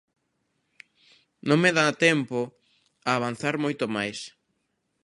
Non 1.47 1.57
me 1.63 1.71
dá 1.77 1.85
tempo 2.07 2.39
a 3.09 3.11
avanzar 3.17 3.55
moito 3.63 3.85
máis. 3.95 4.19